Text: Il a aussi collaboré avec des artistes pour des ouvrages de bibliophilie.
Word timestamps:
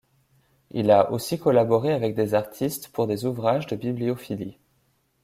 Il 0.71 0.89
a 0.89 1.11
aussi 1.11 1.37
collaboré 1.37 1.93
avec 1.93 2.15
des 2.15 2.33
artistes 2.33 2.87
pour 2.89 3.05
des 3.05 3.25
ouvrages 3.27 3.67
de 3.67 3.75
bibliophilie. 3.75 4.57